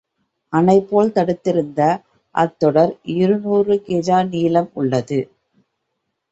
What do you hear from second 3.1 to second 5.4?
இருநூறு கெஜ நீளம் உள்ளது.